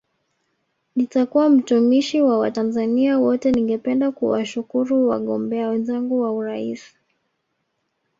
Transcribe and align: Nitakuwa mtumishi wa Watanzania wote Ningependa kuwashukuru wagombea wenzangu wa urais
Nitakuwa 0.95 1.49
mtumishi 1.49 2.21
wa 2.21 2.39
Watanzania 2.39 3.17
wote 3.19 3.51
Ningependa 3.51 4.11
kuwashukuru 4.11 5.07
wagombea 5.09 5.69
wenzangu 5.69 6.21
wa 6.21 6.31
urais 6.31 6.93